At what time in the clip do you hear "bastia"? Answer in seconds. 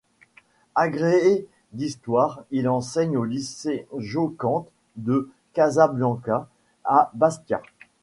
7.13-7.61